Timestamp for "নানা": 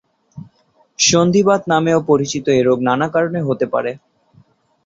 2.87-3.07